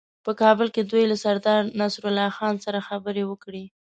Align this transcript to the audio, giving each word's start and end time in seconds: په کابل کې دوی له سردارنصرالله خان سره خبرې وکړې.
په 0.25 0.31
کابل 0.41 0.67
کې 0.75 0.81
دوی 0.91 1.03
له 1.11 1.17
سردارنصرالله 1.23 2.29
خان 2.37 2.55
سره 2.65 2.85
خبرې 2.87 3.23
وکړې. 3.27 3.63